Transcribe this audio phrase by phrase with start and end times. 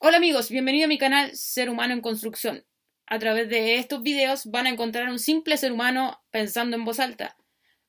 [0.00, 2.64] Hola amigos, bienvenido a mi canal Ser Humano en Construcción.
[3.06, 7.00] A través de estos videos van a encontrar un simple ser humano pensando en voz
[7.00, 7.36] alta,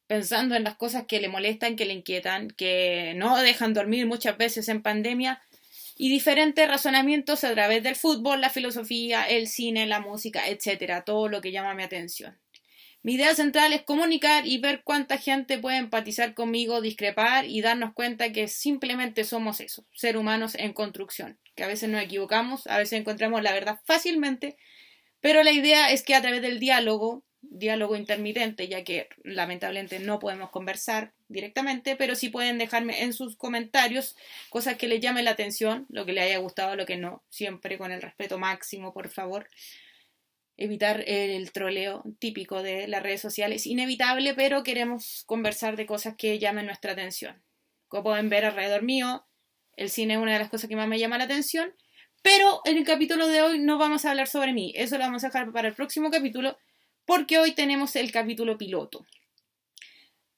[0.08, 4.40] pensando en las cosas que le molestan, que le inquietan, que no dejan dormir muchas
[4.40, 5.40] veces en pandemia
[5.98, 11.28] y diferentes razonamientos a través del fútbol, la filosofía, el cine, la música, etcétera, todo
[11.30, 12.40] lo que llama mi atención.
[13.02, 17.94] Mi idea central es comunicar y ver cuánta gente puede empatizar conmigo, discrepar y darnos
[17.94, 22.78] cuenta que simplemente somos eso, ser humanos en construcción, que a veces nos equivocamos, a
[22.78, 24.58] veces encontramos la verdad fácilmente,
[25.22, 30.20] pero la idea es que a través del diálogo, diálogo intermitente, ya que lamentablemente no
[30.20, 34.18] podemos conversar directamente, pero sí pueden dejarme en sus comentarios
[34.50, 37.78] cosas que les llame la atención, lo que les haya gustado, lo que no, siempre
[37.78, 39.48] con el respeto máximo, por favor
[40.60, 43.66] evitar el troleo típico de las redes sociales.
[43.66, 47.42] Inevitable, pero queremos conversar de cosas que llamen nuestra atención.
[47.88, 49.26] Como pueden ver alrededor mío,
[49.78, 51.74] el cine es una de las cosas que más me llama la atención.
[52.22, 54.74] Pero en el capítulo de hoy no vamos a hablar sobre mí.
[54.76, 56.58] Eso lo vamos a dejar para el próximo capítulo,
[57.06, 59.06] porque hoy tenemos el capítulo piloto.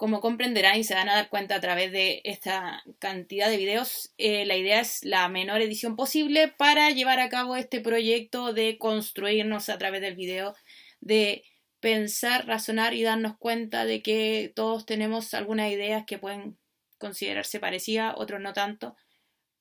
[0.01, 4.11] Como comprenderán y se van a dar cuenta a través de esta cantidad de videos,
[4.17, 8.79] eh, la idea es la menor edición posible para llevar a cabo este proyecto de
[8.79, 10.55] construirnos a través del video,
[11.01, 11.43] de
[11.81, 16.57] pensar, razonar y darnos cuenta de que todos tenemos algunas ideas que pueden
[16.97, 18.95] considerarse parecidas, otros no tanto,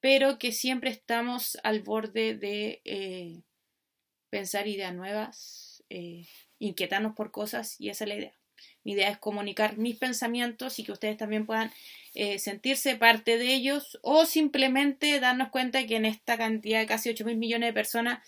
[0.00, 3.42] pero que siempre estamos al borde de eh,
[4.30, 6.26] pensar ideas nuevas, eh,
[6.58, 8.39] inquietarnos por cosas y esa es la idea.
[8.84, 11.72] Mi idea es comunicar mis pensamientos y que ustedes también puedan
[12.14, 17.10] eh, sentirse parte de ellos o simplemente darnos cuenta que en esta cantidad de casi
[17.10, 18.20] 8 mil millones de personas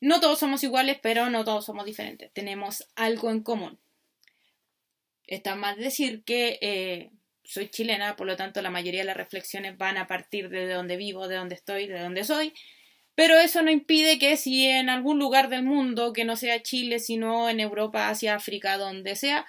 [0.00, 2.30] no todos somos iguales, pero no todos somos diferentes.
[2.32, 3.78] Tenemos algo en común.
[5.26, 7.10] Está más decir que eh,
[7.42, 10.96] soy chilena, por lo tanto la mayoría de las reflexiones van a partir de donde
[10.96, 12.52] vivo, de donde estoy, de donde soy.
[13.14, 16.98] Pero eso no impide que si en algún lugar del mundo, que no sea Chile,
[16.98, 19.46] sino en Europa, Asia, África, donde sea,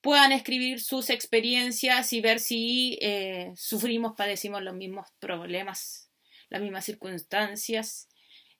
[0.00, 6.10] puedan escribir sus experiencias y ver si eh, sufrimos, padecimos los mismos problemas,
[6.48, 8.08] las mismas circunstancias.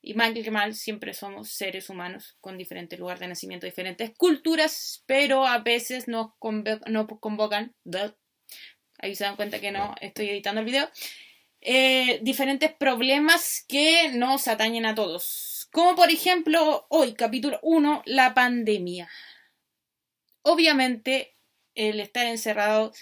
[0.01, 5.03] Y mal que mal, siempre somos seres humanos con diferentes lugares de nacimiento, diferentes culturas,
[5.07, 7.75] pero a veces nos, convocan,
[8.99, 10.89] ahí se dan cuenta que no estoy editando el video,
[11.61, 15.69] eh, diferentes problemas que nos atañen a todos.
[15.73, 19.09] Como por ejemplo, hoy, capítulo 1, la pandemia.
[20.43, 21.37] Obviamente,
[21.75, 22.93] el estar encerrado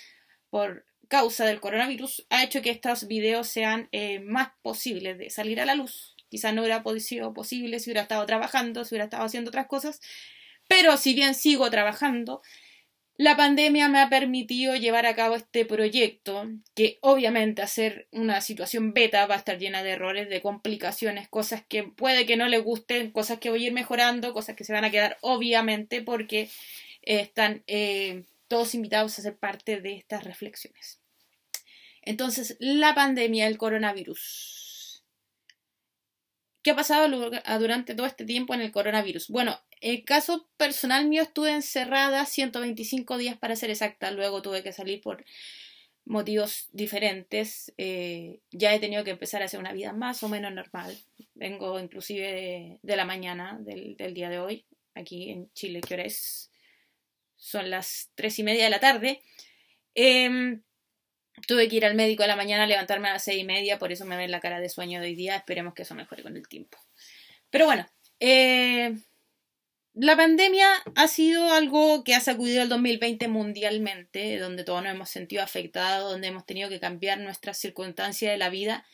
[0.50, 5.60] por causa del coronavirus ha hecho que estos videos sean eh, más posibles de salir
[5.60, 6.16] a la luz.
[6.28, 10.00] Quizás no hubiera sido posible si hubiera estado trabajando, si hubiera estado haciendo otras cosas,
[10.68, 12.42] pero si bien sigo trabajando,
[13.18, 18.92] la pandemia me ha permitido llevar a cabo este proyecto, que obviamente hacer una situación
[18.92, 22.62] beta va a estar llena de errores, de complicaciones, cosas que puede que no les
[22.62, 26.50] gusten, cosas que voy a ir mejorando, cosas que se van a quedar obviamente porque
[27.06, 31.00] están eh, todos invitados a ser parte de estas reflexiones.
[32.02, 35.04] Entonces, la pandemia, el coronavirus.
[36.62, 37.08] ¿Qué ha pasado
[37.60, 39.28] durante todo este tiempo en el coronavirus?
[39.28, 44.72] Bueno, el caso personal mío estuve encerrada 125 días para ser exacta, luego tuve que
[44.72, 45.24] salir por
[46.04, 47.72] motivos diferentes.
[47.76, 50.96] Eh, ya he tenido que empezar a hacer una vida más o menos normal.
[51.34, 54.64] Vengo inclusive de, la mañana del, del, día de hoy,
[54.94, 56.50] aquí en Chile, que hora es
[57.36, 59.22] son las tres y media de la tarde.
[59.94, 60.62] Em,
[61.46, 63.92] tuve que ir al médico a la mañana, levantarme a las seis y media, por
[63.92, 65.36] eso me ven la cara de sueño de hoy día.
[65.36, 66.78] Esperemos que eso mejore con el tiempo.
[67.50, 67.86] Pero bueno,
[68.20, 68.94] eh,
[69.98, 75.08] la pandemia ha sido algo que ha sacudido el 2020 mundialmente, donde todos nos hemos
[75.08, 78.84] sentido afectados, donde hemos tenido que cambiar nuestras circunstancias de la vida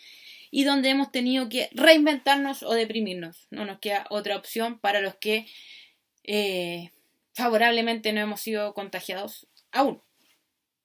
[0.53, 3.49] y donde hemos tenido que reinventarnos o deprimirnos.
[3.51, 5.47] No nos queda otra opción para los que
[6.23, 6.93] eh,
[7.35, 10.03] favorablemente no hemos sido contagiados aún.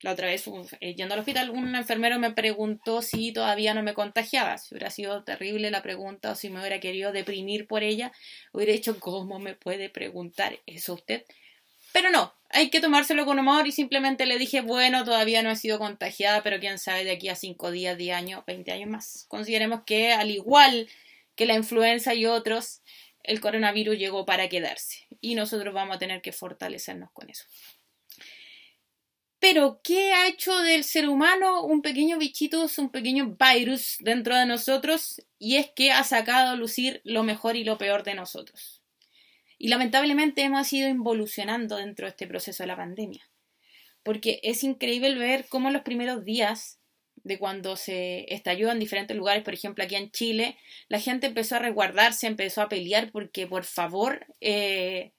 [0.02, 0.46] La otra vez,
[0.80, 4.60] eh, yendo al hospital, un enfermero me preguntó si todavía no me contagiaba.
[4.60, 8.12] Si hubiera sido terrible la pregunta o si me hubiera querido deprimir por ella,
[8.52, 11.26] hubiera dicho, ¿cómo me puede preguntar eso usted?
[11.94, 15.56] Pero no, hay que tomárselo con humor y simplemente le dije, bueno, todavía no he
[15.56, 19.26] sido contagiada, pero quién sabe de aquí a 5 días, 10 años, 20 años más.
[19.28, 20.88] Consideremos que al igual
[21.36, 22.82] que la influenza y otros,
[23.28, 27.46] el coronavirus llegó para quedarse y nosotros vamos a tener que fortalecernos con eso.
[29.40, 34.48] Pero, ¿qué ha hecho del ser humano un pequeño bichito, un pequeño virus dentro de
[34.48, 35.22] nosotros?
[35.38, 38.82] Y es que ha sacado a lucir lo mejor y lo peor de nosotros.
[39.60, 43.30] Y lamentablemente hemos ido involucionando dentro de este proceso de la pandemia.
[44.02, 46.77] Porque es increíble ver cómo en los primeros días
[47.28, 50.58] de cuando se estalló en diferentes lugares, por ejemplo aquí en Chile,
[50.88, 55.12] la gente empezó a resguardarse, empezó a pelear porque por favor eh,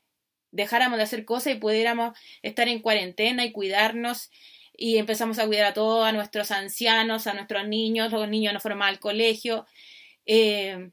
[0.50, 4.30] dejáramos de hacer cosas y pudiéramos estar en cuarentena y cuidarnos
[4.74, 8.60] y empezamos a cuidar a todos, a nuestros ancianos, a nuestros niños, los niños no
[8.60, 9.66] fueron más al colegio.
[10.24, 10.90] Eh,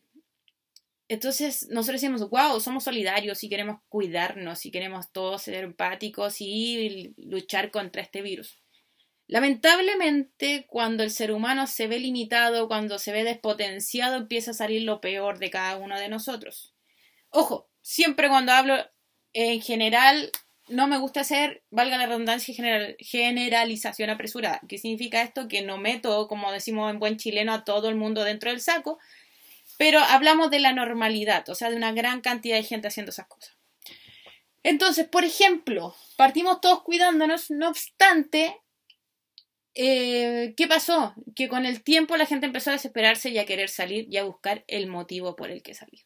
[1.07, 7.13] entonces nosotros decimos, wow, somos solidarios y queremos cuidarnos y queremos todos ser empáticos y
[7.17, 8.64] luchar contra este virus.
[9.27, 14.83] Lamentablemente, cuando el ser humano se ve limitado, cuando se ve despotenciado, empieza a salir
[14.83, 16.75] lo peor de cada uno de nosotros.
[17.29, 18.75] Ojo, siempre cuando hablo
[19.33, 20.31] en general,
[20.67, 24.61] no me gusta hacer, valga la redundancia, general, generalización apresurada.
[24.67, 25.47] ¿Qué significa esto?
[25.47, 28.99] Que no meto, como decimos en buen chileno, a todo el mundo dentro del saco,
[29.77, 33.27] pero hablamos de la normalidad, o sea, de una gran cantidad de gente haciendo esas
[33.27, 33.55] cosas.
[34.63, 38.59] Entonces, por ejemplo, partimos todos cuidándonos, no obstante,
[39.75, 41.13] eh, ¿qué pasó?
[41.35, 44.23] Que con el tiempo la gente empezó a desesperarse y a querer salir y a
[44.23, 46.05] buscar el motivo por el que salir.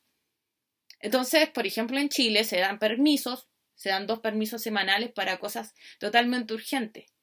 [1.00, 5.74] Entonces, por ejemplo, en Chile se dan permisos, se dan dos permisos semanales para cosas
[6.00, 7.14] totalmente urgentes.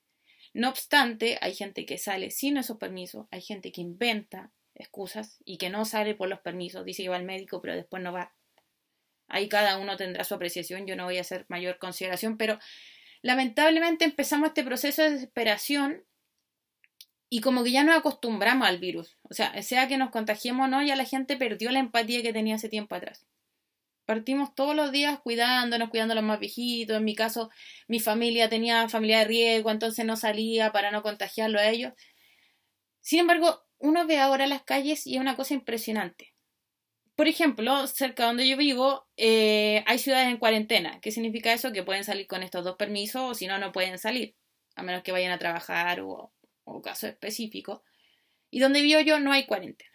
[0.54, 5.58] No obstante, hay gente que sale sin esos permisos, hay gente que inventa excusas y
[5.58, 8.34] que no sale por los permisos, dice que va al médico, pero después no va.
[9.28, 12.58] Ahí cada uno tendrá su apreciación, yo no voy a hacer mayor consideración, pero
[13.22, 16.04] lamentablemente empezamos este proceso de desesperación
[17.28, 19.18] y como que ya nos acostumbramos al virus.
[19.22, 22.32] O sea, sea que nos contagiemos o no, ya la gente perdió la empatía que
[22.32, 23.26] tenía hace tiempo atrás.
[24.04, 26.96] Partimos todos los días cuidándonos, cuidando a los más viejitos.
[26.96, 27.50] En mi caso,
[27.88, 31.92] mi familia tenía familia de riesgo, entonces no salía para no contagiarlo a ellos.
[33.00, 36.34] Sin embargo, uno ve ahora las calles y es una cosa impresionante.
[37.16, 41.00] Por ejemplo, cerca de donde yo vivo eh, hay ciudades en cuarentena.
[41.00, 41.72] ¿Qué significa eso?
[41.72, 44.36] Que pueden salir con estos dos permisos o si no, no pueden salir.
[44.76, 46.32] A menos que vayan a trabajar o
[46.66, 47.82] o caso específico,
[48.50, 49.90] y donde vivo yo no hay cuarentena.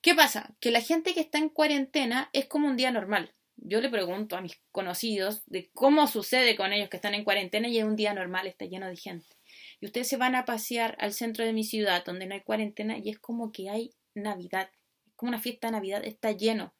[0.00, 0.54] ¿Qué pasa?
[0.60, 3.34] Que la gente que está en cuarentena es como un día normal.
[3.56, 7.68] Yo le pregunto a mis conocidos de cómo sucede con ellos que están en cuarentena
[7.68, 9.36] y es un día normal, está lleno de gente.
[9.80, 12.98] Y ustedes se van a pasear al centro de mi ciudad donde no hay cuarentena
[12.98, 14.70] y es como que hay Navidad.
[15.06, 16.74] Es como una fiesta de Navidad, está lleno.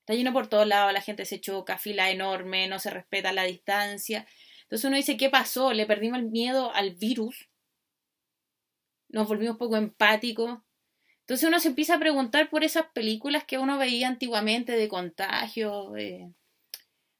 [0.00, 3.44] Está lleno por todos lados, la gente se choca, fila enorme, no se respeta la
[3.44, 4.26] distancia.
[4.62, 5.72] Entonces uno dice, ¿qué pasó?
[5.72, 7.48] ¿Le perdimos el miedo al virus?
[9.08, 10.60] Nos volvimos poco empáticos.
[11.20, 15.92] Entonces uno se empieza a preguntar por esas películas que uno veía antiguamente de contagio,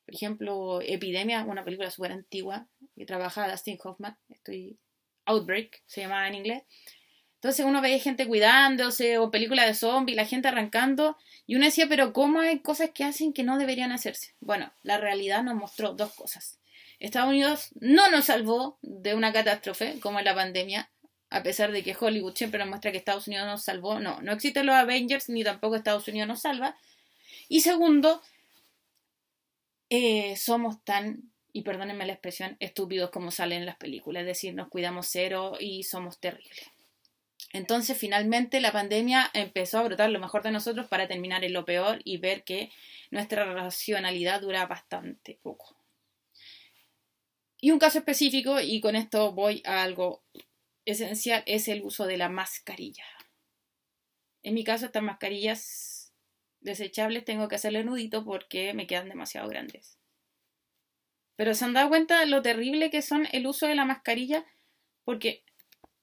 [0.05, 4.79] por ejemplo, Epidemia, una película súper antigua que trabaja Dustin Hoffman, estoy
[5.25, 6.63] Outbreak, se llamaba en inglés.
[7.37, 11.87] Entonces uno veía gente cuidándose o películas de zombies, la gente arrancando y uno decía,
[11.89, 14.35] pero ¿cómo hay cosas que hacen que no deberían hacerse?
[14.41, 16.59] Bueno, la realidad nos mostró dos cosas.
[17.01, 20.91] Estados Unidos no nos salvó de una catástrofe como la pandemia,
[21.35, 23.99] a pesar de que Hollywood siempre nos muestra que Estados Unidos nos salvó.
[23.99, 26.77] No, no existen los Avengers ni tampoco Estados Unidos nos salva.
[27.49, 28.23] Y segundo,
[29.91, 34.21] eh, somos tan, y perdónenme la expresión, estúpidos como salen en las películas.
[34.21, 36.71] Es decir, nos cuidamos cero y somos terribles.
[37.53, 41.65] Entonces, finalmente, la pandemia empezó a brotar lo mejor de nosotros para terminar en lo
[41.65, 42.71] peor y ver que
[43.11, 45.77] nuestra racionalidad dura bastante poco.
[47.61, 50.23] Y un caso específico, y con esto voy a algo
[50.85, 53.05] esencial es el uso de la mascarilla.
[54.43, 56.13] En mi caso, estas mascarillas
[56.61, 59.99] desechables tengo que hacerle nudito porque me quedan demasiado grandes.
[61.37, 64.45] Pero se han dado cuenta de lo terrible que son el uso de la mascarilla
[65.05, 65.45] porque,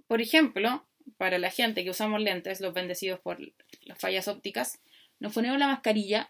[0.08, 3.40] por ejemplo, para la gente que usamos lentes, los bendecidos por
[3.82, 4.80] las fallas ópticas,
[5.20, 6.28] nos ponemos la mascarilla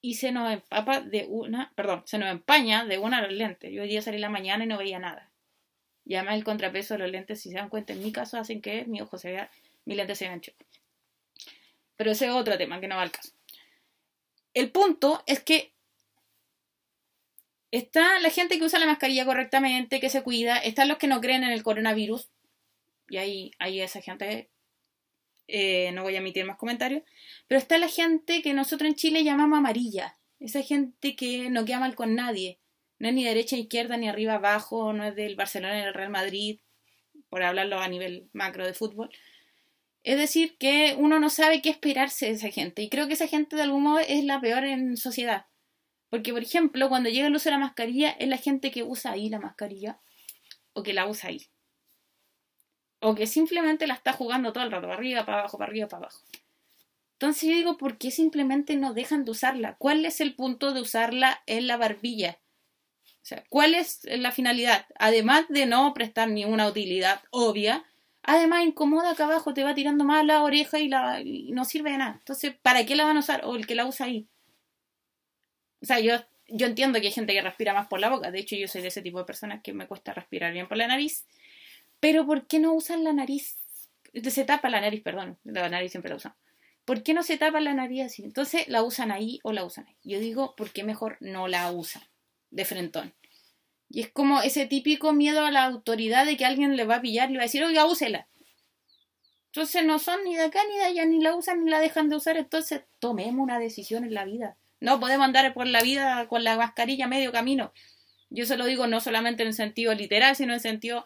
[0.00, 3.72] y se nos empapa de una, perdón, se nos empaña de una de los lentes.
[3.72, 5.29] Yo hoy día salí la mañana y no veía nada.
[6.04, 8.60] Y además el contrapeso de los lentes, si se dan cuenta, en mi caso hacen
[8.60, 9.50] que mi ojo se vea,
[9.84, 10.66] mi lente se vean chuecos.
[11.96, 13.32] Pero ese es otro tema que no va al caso.
[14.54, 15.72] El punto es que
[17.70, 21.20] está la gente que usa la mascarilla correctamente, que se cuida, están los que no
[21.20, 22.28] creen en el coronavirus,
[23.08, 24.50] y ahí, ahí esa gente,
[25.46, 27.02] eh, no voy a emitir más comentarios,
[27.46, 31.80] pero está la gente que nosotros en Chile llamamos amarilla, esa gente que no queda
[31.80, 32.58] mal con nadie,
[33.00, 36.10] no es ni derecha, izquierda, ni arriba, abajo, no es del Barcelona ni del Real
[36.10, 36.60] Madrid,
[37.30, 39.10] por hablarlo a nivel macro de fútbol.
[40.02, 42.82] Es decir, que uno no sabe qué esperarse de esa gente.
[42.82, 45.46] Y creo que esa gente de algún modo es la peor en sociedad.
[46.10, 49.12] Porque, por ejemplo, cuando llega el uso de la mascarilla, es la gente que usa
[49.12, 49.98] ahí la mascarilla.
[50.74, 51.46] O que la usa ahí.
[53.00, 55.88] O que simplemente la está jugando todo el rato, para arriba, para abajo, para arriba,
[55.88, 56.20] para abajo.
[57.12, 59.76] Entonces yo digo, ¿por qué simplemente no dejan de usarla?
[59.76, 62.40] ¿Cuál es el punto de usarla en la barbilla?
[63.30, 64.86] Sea, ¿cuál es la finalidad?
[64.98, 67.84] Además de no prestar ninguna utilidad obvia,
[68.22, 71.90] Además, incomoda acá abajo, te va tirando más la oreja y, la, y no sirve
[71.92, 72.16] de nada.
[72.18, 73.44] Entonces, ¿para qué la van a usar?
[73.44, 74.28] O el que la usa ahí.
[75.80, 78.30] O sea, yo, yo entiendo que hay gente que respira más por la boca.
[78.30, 80.76] De hecho, yo soy de ese tipo de personas que me cuesta respirar bien por
[80.76, 81.26] la nariz.
[81.98, 83.56] Pero ¿por qué no usan la nariz?
[84.22, 85.38] Se tapa la nariz, perdón.
[85.44, 86.34] La nariz siempre la usan.
[86.84, 88.22] ¿Por qué no se tapa la nariz así?
[88.22, 89.96] Entonces la usan ahí o la usan ahí.
[90.02, 92.02] Yo digo, ¿por qué mejor no la usan
[92.50, 93.14] de frentón?
[93.90, 97.00] Y es como ese típico miedo a la autoridad de que alguien le va a
[97.00, 98.28] pillar y le va a decir, oiga, úsela.
[99.46, 102.08] Entonces no son ni de acá ni de allá, ni la usan ni la dejan
[102.08, 102.36] de usar.
[102.36, 104.56] Entonces tomemos una decisión en la vida.
[104.78, 107.72] No podemos andar por la vida con la mascarilla medio camino.
[108.30, 111.04] Yo se lo digo no solamente en sentido literal, sino en sentido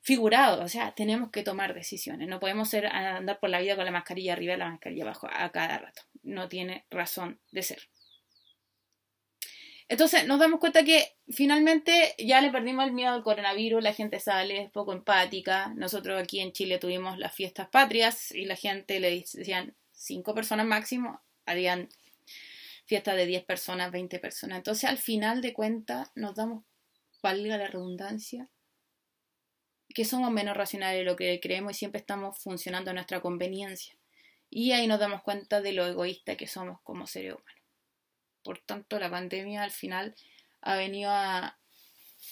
[0.00, 0.62] figurado.
[0.62, 2.28] O sea, tenemos que tomar decisiones.
[2.28, 5.28] No podemos ser, andar por la vida con la mascarilla arriba y la mascarilla abajo
[5.30, 6.02] a cada rato.
[6.22, 7.88] No tiene razón de ser.
[9.88, 14.20] Entonces nos damos cuenta que finalmente ya le perdimos el miedo al coronavirus, la gente
[14.20, 15.72] sale, es poco empática.
[15.76, 20.66] Nosotros aquí en Chile tuvimos las fiestas patrias y la gente le decían cinco personas
[20.66, 21.88] máximo, harían
[22.84, 24.58] fiestas de 10 personas, 20 personas.
[24.58, 26.64] Entonces al final de cuentas nos damos,
[27.22, 28.48] valga la redundancia,
[29.94, 33.94] que somos menos racionales de lo que creemos y siempre estamos funcionando a nuestra conveniencia.
[34.50, 37.57] Y ahí nos damos cuenta de lo egoísta que somos como seres humanos.
[38.48, 40.14] Por tanto, la pandemia al final
[40.62, 41.58] ha venido a,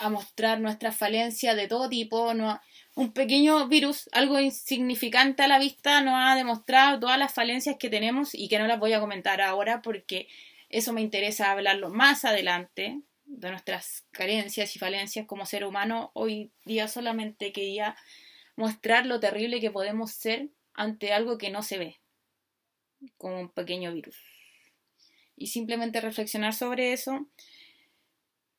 [0.09, 2.33] mostrar nuestra falencia de todo tipo.
[2.33, 2.59] No,
[2.95, 7.91] un pequeño virus, algo insignificante a la vista, nos ha demostrado todas las falencias que
[7.91, 10.27] tenemos y que no las voy a comentar ahora porque
[10.71, 16.13] eso me interesa hablarlo más adelante de nuestras carencias y falencias como ser humano.
[16.15, 17.95] Hoy día solamente quería
[18.57, 22.01] mostrar lo terrible que podemos ser ante algo que no se ve,
[23.19, 24.17] como un pequeño virus
[25.37, 27.27] y simplemente reflexionar sobre eso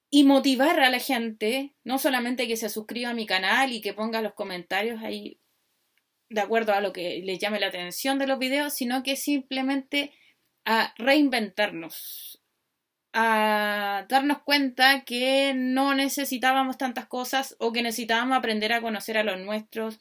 [0.10, 3.94] y motivar a la gente, no solamente que se suscriba a mi canal y que
[3.94, 5.38] ponga los comentarios ahí
[6.30, 10.14] de acuerdo a lo que les llame la atención de los videos, sino que simplemente
[10.66, 12.42] a reinventarnos,
[13.14, 19.24] a darnos cuenta que no necesitábamos tantas cosas o que necesitábamos aprender a conocer a
[19.24, 20.00] los nuestros,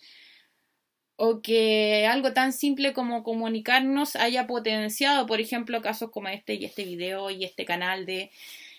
[1.17, 6.65] o que algo tan simple como comunicarnos haya potenciado, por ejemplo, casos como este y
[6.65, 8.31] este video y este canal de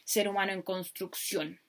[0.03, 1.59] Ser Humano en Construcción.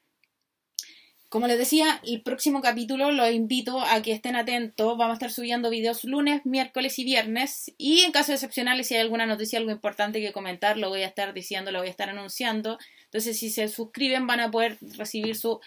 [1.30, 4.96] Como les decía, el próximo capítulo los invito a que estén atentos.
[4.96, 7.75] Vamos a estar subiendo videos lunes, miércoles y viernes.
[7.76, 11.06] Y en casos excepcionales, si hay alguna noticia, algo importante que comentar, lo voy a
[11.06, 12.78] estar diciendo, lo voy a estar anunciando.
[13.04, 15.60] Entonces, si se suscriben, van a poder recibir su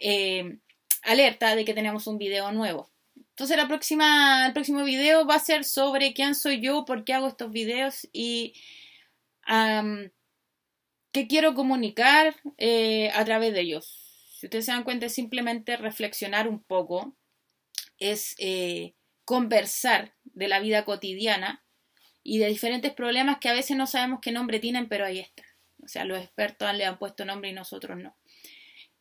[0.00, 0.58] eh,
[1.02, 2.90] alerta de que tenemos un video nuevo.
[3.34, 7.14] Entonces la próxima, el próximo video va a ser sobre quién soy yo, por qué
[7.14, 8.54] hago estos videos y
[11.10, 14.04] qué quiero comunicar eh, a través de ellos.
[14.38, 17.16] Si ustedes se dan cuenta, es simplemente reflexionar un poco,
[17.98, 21.64] es eh, conversar de la vida cotidiana
[22.22, 25.46] y de diferentes problemas que a veces no sabemos qué nombre tienen, pero ahí están.
[25.82, 28.16] O sea, los expertos le han puesto nombre y nosotros no.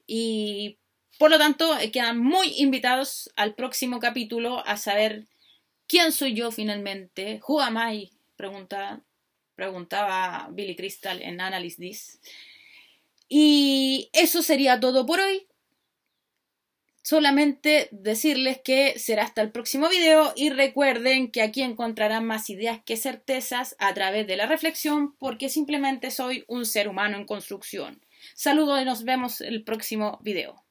[0.08, 0.80] Y
[1.20, 5.27] por lo tanto, eh, quedan muy invitados al próximo capítulo a saber
[5.88, 7.39] quién soy yo finalmente.
[7.48, 8.12] Who am I?
[8.36, 9.01] Pregunta,
[9.55, 12.20] preguntaba Billy Crystal en Analyst This.
[13.29, 15.48] Y eso sería todo por hoy.
[17.03, 22.79] Solamente decirles que será hasta el próximo video y recuerden que aquí encontrarán más ideas
[22.86, 28.01] que certezas a través de la reflexión porque simplemente soy un ser humano en construcción.
[28.36, 30.62] Saludos y nos vemos el próximo video.